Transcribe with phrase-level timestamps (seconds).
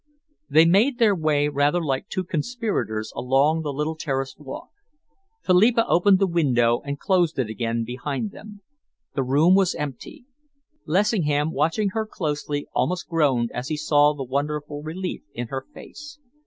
[0.49, 4.71] They made their way rather like two conspirators along the little terraced walk.
[5.43, 8.61] Philippa opened the window and closed it again behind them.
[9.13, 10.25] The room was empty.
[10.87, 16.17] Lessingham, watching her closely, almost groaned as he saw the wonderful relief in her face.